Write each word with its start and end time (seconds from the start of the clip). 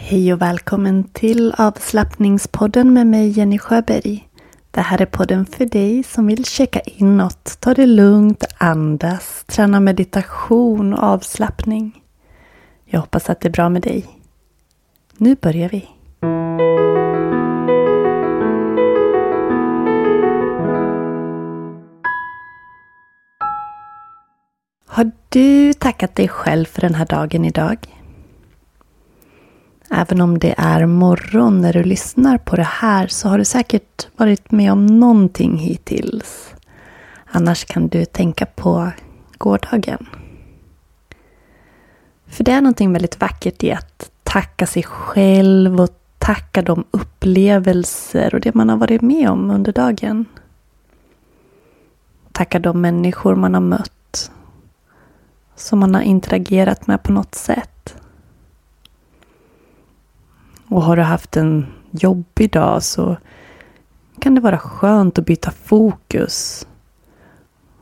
Hej 0.00 0.32
och 0.32 0.42
välkommen 0.42 1.04
till 1.04 1.54
avslappningspodden 1.58 2.92
med 2.92 3.06
mig 3.06 3.28
Jenny 3.28 3.58
Sjöberg. 3.58 4.28
Det 4.70 4.80
här 4.80 5.00
är 5.02 5.06
podden 5.06 5.46
för 5.46 5.66
dig 5.66 6.02
som 6.02 6.26
vill 6.26 6.44
checka 6.44 6.80
inåt, 6.80 7.56
ta 7.60 7.74
det 7.74 7.86
lugnt, 7.86 8.44
andas, 8.58 9.44
träna 9.46 9.80
meditation 9.80 10.94
och 10.94 11.02
avslappning. 11.02 12.02
Jag 12.84 13.00
hoppas 13.00 13.30
att 13.30 13.40
det 13.40 13.48
är 13.48 13.52
bra 13.52 13.68
med 13.68 13.82
dig. 13.82 14.06
Nu 15.16 15.34
börjar 15.34 15.68
vi. 15.68 15.88
Har 24.86 25.10
du 25.28 25.72
tackat 25.72 26.14
dig 26.14 26.28
själv 26.28 26.64
för 26.64 26.80
den 26.80 26.94
här 26.94 27.06
dagen 27.06 27.44
idag? 27.44 27.97
Även 29.90 30.20
om 30.20 30.38
det 30.38 30.54
är 30.58 30.86
morgon 30.86 31.60
när 31.60 31.72
du 31.72 31.82
lyssnar 31.82 32.38
på 32.38 32.56
det 32.56 32.68
här 32.70 33.06
så 33.06 33.28
har 33.28 33.38
du 33.38 33.44
säkert 33.44 34.08
varit 34.16 34.50
med 34.50 34.72
om 34.72 34.86
någonting 34.86 35.56
hittills. 35.56 36.54
Annars 37.26 37.64
kan 37.64 37.88
du 37.88 38.04
tänka 38.04 38.46
på 38.46 38.90
gårdagen. 39.38 40.06
För 42.26 42.44
det 42.44 42.52
är 42.52 42.60
någonting 42.60 42.92
väldigt 42.92 43.20
vackert 43.20 43.64
i 43.64 43.72
att 43.72 44.10
tacka 44.22 44.66
sig 44.66 44.82
själv 44.82 45.80
och 45.80 45.90
tacka 46.18 46.62
de 46.62 46.84
upplevelser 46.90 48.34
och 48.34 48.40
det 48.40 48.54
man 48.54 48.68
har 48.68 48.76
varit 48.76 49.02
med 49.02 49.30
om 49.30 49.50
under 49.50 49.72
dagen. 49.72 50.24
Tacka 52.32 52.58
de 52.58 52.80
människor 52.80 53.34
man 53.34 53.54
har 53.54 53.60
mött. 53.60 54.30
Som 55.56 55.78
man 55.78 55.94
har 55.94 56.02
interagerat 56.02 56.86
med 56.86 57.02
på 57.02 57.12
något 57.12 57.34
sätt. 57.34 57.77
Och 60.68 60.82
har 60.82 60.96
du 60.96 61.02
haft 61.02 61.36
en 61.36 61.66
jobbig 61.90 62.52
dag 62.52 62.82
så 62.82 63.16
kan 64.20 64.34
det 64.34 64.40
vara 64.40 64.58
skönt 64.58 65.18
att 65.18 65.26
byta 65.26 65.50
fokus. 65.50 66.66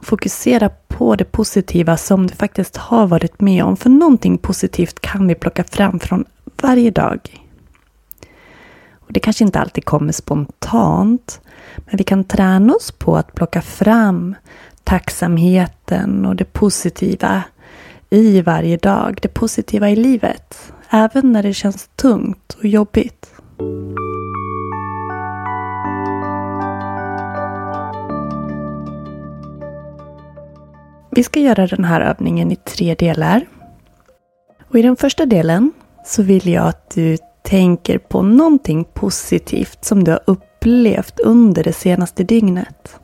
Fokusera 0.00 0.70
på 0.88 1.16
det 1.16 1.24
positiva 1.24 1.96
som 1.96 2.26
du 2.26 2.34
faktiskt 2.34 2.76
har 2.76 3.06
varit 3.06 3.40
med 3.40 3.64
om. 3.64 3.76
För 3.76 3.90
någonting 3.90 4.38
positivt 4.38 5.00
kan 5.00 5.26
vi 5.26 5.34
plocka 5.34 5.64
fram 5.64 5.98
från 5.98 6.24
varje 6.62 6.90
dag. 6.90 7.44
Och 8.94 9.12
Det 9.12 9.20
kanske 9.20 9.44
inte 9.44 9.60
alltid 9.60 9.84
kommer 9.84 10.12
spontant. 10.12 11.40
Men 11.76 11.96
vi 11.96 12.04
kan 12.04 12.24
träna 12.24 12.74
oss 12.74 12.92
på 12.92 13.16
att 13.16 13.34
plocka 13.34 13.62
fram 13.62 14.34
tacksamheten 14.84 16.26
och 16.26 16.36
det 16.36 16.52
positiva 16.52 17.42
i 18.10 18.40
varje 18.42 18.76
dag. 18.76 19.18
Det 19.22 19.28
positiva 19.28 19.90
i 19.90 19.96
livet. 19.96 20.72
Även 20.90 21.32
när 21.32 21.42
det 21.42 21.54
känns 21.54 21.88
tungt 21.96 22.52
och 22.58 22.66
jobbigt. 22.66 23.30
Vi 31.10 31.22
ska 31.22 31.40
göra 31.40 31.66
den 31.66 31.84
här 31.84 32.00
övningen 32.00 32.52
i 32.52 32.56
tre 32.56 32.94
delar. 32.94 33.46
Och 34.70 34.78
I 34.78 34.82
den 34.82 34.96
första 34.96 35.26
delen 35.26 35.72
så 36.04 36.22
vill 36.22 36.48
jag 36.48 36.68
att 36.68 36.90
du 36.94 37.16
tänker 37.42 37.98
på 37.98 38.22
någonting 38.22 38.84
positivt 38.84 39.84
som 39.84 40.04
du 40.04 40.10
har 40.10 40.20
upplevt 40.26 41.20
under 41.20 41.64
det 41.64 41.72
senaste 41.72 42.24
dygnet. 42.24 43.00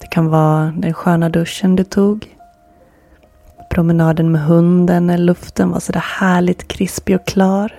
Det 0.00 0.06
kan 0.06 0.28
vara 0.28 0.72
den 0.76 0.94
sköna 0.94 1.28
duschen 1.28 1.76
du 1.76 1.84
tog, 1.84 2.35
promenaden 3.70 4.32
med 4.32 4.44
hunden 4.44 5.06
när 5.06 5.18
luften 5.18 5.70
var 5.70 5.80
sådär 5.80 6.04
härligt 6.18 6.68
krispig 6.68 7.16
och 7.16 7.26
klar. 7.26 7.72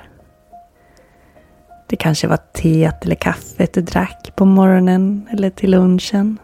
Det 1.87 1.95
kanske 1.95 2.27
var 2.27 2.39
teet 2.53 3.05
eller 3.05 3.15
kaffet 3.15 3.73
du 3.73 3.81
drack 3.81 4.31
på 4.35 4.45
morgonen 4.45 5.27
eller 5.31 5.49
till 5.49 5.71
lunchen. 5.71 6.37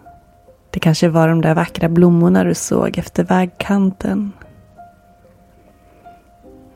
Det 0.69 0.79
kanske 0.79 1.09
var 1.09 1.27
de 1.27 1.41
där 1.41 1.55
vackra 1.55 1.89
blommorna 1.89 2.43
du 2.43 2.53
såg 2.53 2.97
efter 2.97 3.23
vägkanten. 3.23 4.31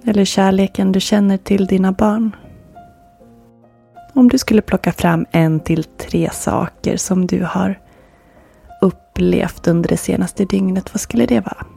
Eller 0.06 0.26
kärleken 0.26 0.92
du 0.92 1.00
känner 1.00 1.38
till 1.38 1.66
dina 1.66 1.92
barn. 1.92 2.36
Om 4.14 4.30
du 4.30 4.38
skulle 4.38 4.62
plocka 4.62 4.92
fram 4.92 5.26
en 5.32 5.60
till 5.60 5.84
tre 5.84 6.30
saker 6.34 6.98
som 6.98 7.28
du 7.28 7.44
har 7.44 7.80
upplevt 8.82 9.68
under 9.68 9.90
det 9.90 9.98
senaste 9.98 10.46
dygnet, 10.46 10.94
vad 10.94 11.02
skulle 11.02 11.26
det 11.26 11.40
vara? 11.40 11.77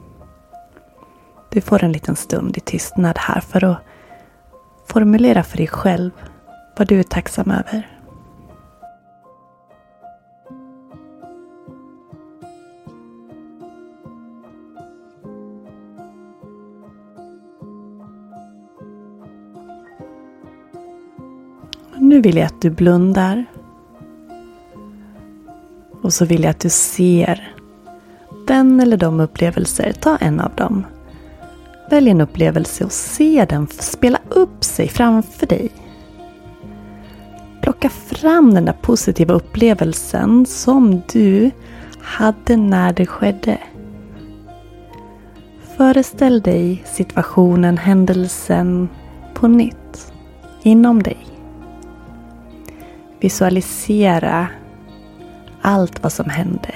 Du 1.53 1.61
får 1.61 1.83
en 1.83 1.91
liten 1.91 2.15
stund 2.15 2.57
i 2.57 2.59
tystnad 2.59 3.17
här 3.19 3.41
för 3.41 3.63
att 3.63 3.77
formulera 4.87 5.43
för 5.43 5.57
dig 5.57 5.67
själv 5.67 6.11
vad 6.77 6.87
du 6.87 6.99
är 6.99 7.03
tacksam 7.03 7.51
över. 7.51 7.87
Nu 21.97 22.21
vill 22.21 22.37
jag 22.37 22.45
att 22.45 22.61
du 22.61 22.69
blundar. 22.69 23.45
Och 26.01 26.13
så 26.13 26.25
vill 26.25 26.43
jag 26.43 26.49
att 26.49 26.59
du 26.59 26.69
ser 26.69 27.55
den 28.47 28.79
eller 28.79 28.97
de 28.97 29.19
upplevelser. 29.19 29.93
Ta 29.99 30.17
en 30.17 30.39
av 30.39 30.55
dem 30.55 30.85
Välj 31.91 32.09
en 32.09 32.21
upplevelse 32.21 32.83
och 32.85 32.91
se 32.91 33.45
den 33.49 33.67
spela 33.67 34.19
upp 34.29 34.63
sig 34.63 34.87
framför 34.87 35.47
dig. 35.47 35.69
Plocka 37.61 37.89
fram 37.89 38.53
den 38.53 38.65
där 38.65 38.77
positiva 38.81 39.33
upplevelsen 39.33 40.45
som 40.45 41.01
du 41.13 41.51
hade 42.01 42.57
när 42.57 42.93
det 42.93 43.05
skedde. 43.05 43.57
Föreställ 45.77 46.41
dig 46.41 46.83
situationen, 46.85 47.77
händelsen 47.77 48.89
på 49.33 49.47
nytt 49.47 50.13
inom 50.63 51.03
dig. 51.03 51.25
Visualisera 53.19 54.47
allt 55.61 56.03
vad 56.03 56.11
som 56.13 56.29
hände. 56.29 56.73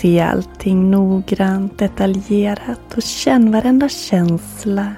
Se 0.00 0.20
allting 0.20 0.90
noggrant, 0.90 1.78
detaljerat 1.78 2.96
och 2.96 3.02
känn 3.02 3.52
varenda 3.52 3.88
känsla 3.88 4.94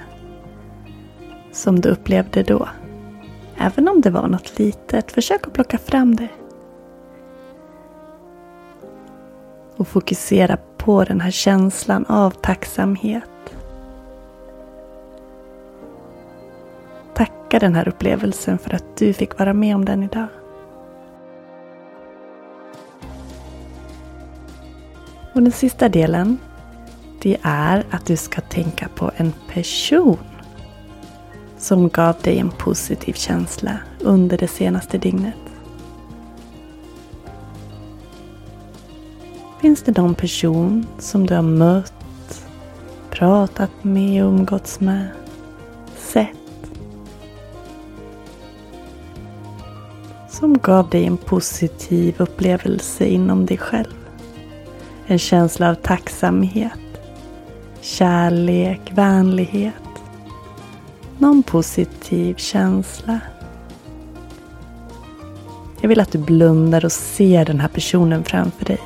som 1.51 1.81
du 1.81 1.89
upplevde 1.89 2.43
då. 2.43 2.69
Även 3.57 3.87
om 3.87 4.01
det 4.01 4.09
var 4.09 4.27
något 4.27 4.59
litet, 4.59 5.11
försök 5.11 5.47
att 5.47 5.53
plocka 5.53 5.77
fram 5.77 6.15
det. 6.15 6.27
Och 9.77 9.87
fokusera 9.87 10.57
på 10.77 11.03
den 11.03 11.21
här 11.21 11.31
känslan 11.31 12.05
av 12.05 12.31
tacksamhet. 12.31 13.55
Tacka 17.13 17.59
den 17.59 17.75
här 17.75 17.87
upplevelsen 17.87 18.57
för 18.57 18.73
att 18.73 18.97
du 18.97 19.13
fick 19.13 19.39
vara 19.39 19.53
med 19.53 19.75
om 19.75 19.85
den 19.85 20.03
idag. 20.03 20.27
Och 25.33 25.43
den 25.43 25.51
sista 25.51 25.89
delen, 25.89 26.37
det 27.21 27.37
är 27.41 27.85
att 27.89 28.05
du 28.05 28.17
ska 28.17 28.41
tänka 28.41 28.87
på 28.95 29.11
en 29.15 29.33
person 29.53 30.17
som 31.57 31.89
gav 31.89 32.15
dig 32.21 32.39
en 32.39 32.49
positiv 32.49 33.13
känsla 33.13 33.77
under 33.99 34.37
det 34.37 34.47
senaste 34.47 34.97
dygnet. 34.97 35.35
Finns 39.61 39.83
det 39.83 39.97
någon 39.97 40.15
person 40.15 40.85
som 40.99 41.27
du 41.27 41.35
har 41.35 41.41
mött, 41.41 42.45
pratat 43.09 43.71
med, 43.83 44.23
umgåtts 44.23 44.79
med, 44.79 45.07
sett? 45.97 46.37
Som 50.29 50.57
gav 50.57 50.89
dig 50.89 51.05
en 51.05 51.17
positiv 51.17 52.15
upplevelse 52.17 53.05
inom 53.05 53.45
dig 53.45 53.57
själv. 53.57 54.00
En 55.11 55.19
känsla 55.19 55.69
av 55.69 55.75
tacksamhet, 55.75 57.01
kärlek, 57.81 58.91
vänlighet. 58.93 59.73
Någon 61.17 61.43
positiv 61.43 62.35
känsla. 62.35 63.19
Jag 65.81 65.89
vill 65.89 65.99
att 65.99 66.11
du 66.11 66.17
blundar 66.17 66.85
och 66.85 66.91
ser 66.91 67.45
den 67.45 67.59
här 67.59 67.67
personen 67.67 68.23
framför 68.23 68.65
dig. 68.65 68.79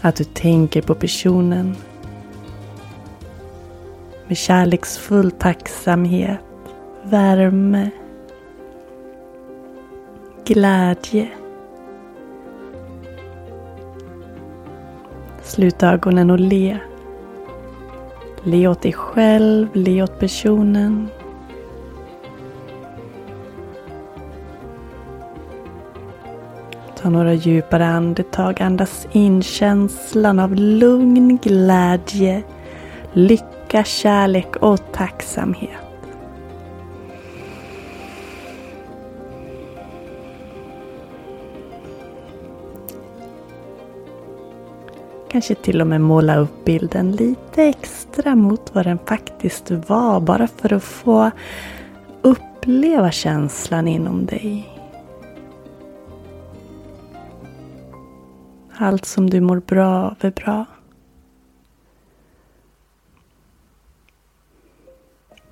Att 0.00 0.16
du 0.16 0.24
tänker 0.24 0.82
på 0.82 0.94
personen 0.94 1.76
med 4.26 4.36
kärleksfull 4.36 5.30
tacksamhet, 5.30 6.40
värme, 7.02 7.90
glädje. 10.48 11.28
Slut 15.42 15.82
ögonen 15.82 16.30
och 16.30 16.40
le. 16.40 16.78
Le 18.42 18.68
åt 18.68 18.82
dig 18.82 18.92
själv, 18.92 19.68
le 19.72 20.02
åt 20.02 20.18
personen. 20.18 21.08
Ta 26.96 27.10
några 27.10 27.34
djupare 27.34 27.86
andetag. 27.86 28.62
Andas 28.62 29.06
in 29.12 29.42
känslan 29.42 30.38
av 30.38 30.54
lugn, 30.54 31.36
glädje, 31.42 32.42
lycka, 33.12 33.84
kärlek 33.84 34.56
och 34.56 34.92
tacksamhet. 34.92 35.87
Kanske 45.30 45.54
till 45.54 45.80
och 45.80 45.86
med 45.86 46.00
måla 46.00 46.36
upp 46.36 46.64
bilden 46.64 47.12
lite 47.12 47.62
extra 47.62 48.34
mot 48.34 48.74
vad 48.74 48.86
den 48.86 48.98
faktiskt 48.98 49.70
var. 49.70 50.20
Bara 50.20 50.46
för 50.46 50.72
att 50.72 50.84
få 50.84 51.30
uppleva 52.22 53.10
känslan 53.10 53.88
inom 53.88 54.26
dig. 54.26 54.74
Allt 58.76 59.04
som 59.04 59.30
du 59.30 59.40
mår 59.40 59.62
bra 59.66 60.04
av 60.04 60.16
är 60.20 60.30
bra. 60.30 60.64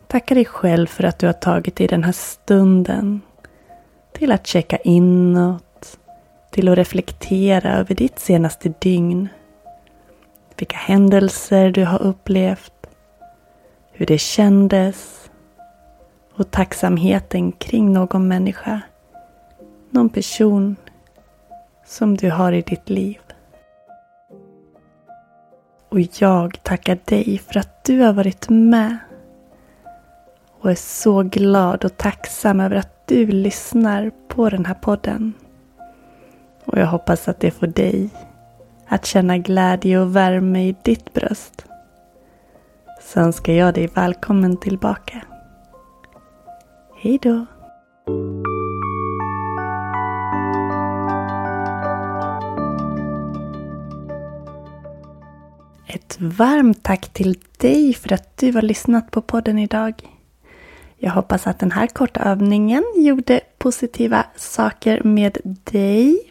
Tacka 0.07 0.35
dig 0.35 0.45
själv 0.45 0.87
för 0.87 1.05
att 1.05 1.19
du 1.19 1.27
har 1.27 1.33
tagit 1.33 1.77
dig 1.77 1.87
den 1.87 2.05
här 2.05 2.13
stunden 2.13 3.21
till 4.13 4.33
att 4.33 4.47
checka 4.47 4.77
inåt, 4.77 5.99
till 6.51 6.69
att 6.69 6.79
reflektera 6.79 7.73
över 7.73 7.95
ditt 7.95 8.19
senaste 8.19 8.75
dygn. 8.79 9.29
Vilka 10.59 10.77
händelser 10.77 11.71
du 11.71 11.85
har 11.85 12.03
upplevt, 12.03 12.73
hur 13.93 14.07
det 14.07 14.19
kändes 14.19 15.31
och 16.35 16.51
tacksamheten 16.51 17.53
kring 17.53 17.93
någon 17.93 18.29
människa, 18.29 18.81
någon 19.91 20.09
person 20.09 20.77
som 21.87 22.17
du 22.17 22.31
har 22.31 22.53
i 22.53 22.63
ditt 22.63 22.91
liv. 22.91 23.19
Och 25.89 26.01
jag 26.01 26.63
tackar 26.63 26.99
dig 27.05 27.39
för 27.39 27.59
att 27.59 27.85
du 27.85 28.01
har 28.01 28.13
varit 28.13 28.49
med 28.49 28.97
och 30.61 30.71
är 30.71 30.75
så 30.75 31.23
glad 31.23 31.85
och 31.85 31.97
tacksam 31.97 32.61
över 32.61 32.77
att 32.77 33.07
du 33.07 33.27
lyssnar 33.27 34.11
på 34.29 34.51
den 34.51 34.67
här 34.67 34.75
podden. 34.75 35.33
Och 36.65 36.79
jag 36.79 36.87
hoppas 36.87 37.29
att 37.29 37.41
det 37.41 37.51
får 37.51 37.67
dig 37.67 38.11
att 38.89 39.07
känna 39.07 39.39
glädje 39.39 40.01
och 40.01 40.17
värme 40.17 40.69
i 40.69 40.77
ditt 40.83 41.13
bröst. 41.13 41.67
Så 43.03 43.21
önskar 43.21 43.53
jag 43.53 43.75
dig 43.75 43.87
välkommen 43.87 44.57
tillbaka. 44.57 45.25
Hej 47.03 47.19
då! 47.23 47.47
Ett 55.87 56.21
varmt 56.21 56.83
tack 56.83 57.09
till 57.09 57.39
dig 57.59 57.95
för 57.95 58.13
att 58.13 58.37
du 58.37 58.53
har 58.53 58.63
lyssnat 58.63 59.11
på 59.11 59.23
podden 59.23 59.59
idag. 59.59 59.95
Jag 60.99 61.11
hoppas 61.11 61.47
att 61.47 61.59
den 61.59 61.73
här 61.73 61.87
korta 61.87 62.21
övningen 62.21 62.85
gjorde 62.97 63.41
positiva 63.59 64.25
saker 64.37 65.03
med 65.03 65.39
dig. 65.45 66.26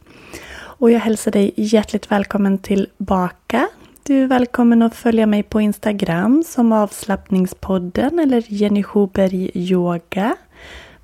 Och 0.77 0.92
jag 0.92 1.00
hälsar 1.00 1.31
dig 1.31 1.54
hjärtligt 1.56 2.12
välkommen 2.12 2.57
tillbaka. 2.57 3.68
Du 4.04 4.24
är 4.24 4.27
välkommen 4.27 4.81
att 4.81 4.95
följa 4.95 5.25
mig 5.25 5.44
på 5.44 5.62
Instagram 5.62 6.44
som 6.48 6.72
avslappningspodden 6.72 8.19
eller 8.19 8.44
Jenny 8.48 8.83
Schuberg 8.83 9.51
Yoga. 9.54 10.36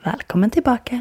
Välkommen 0.05 0.51
tillbaka! 0.51 1.01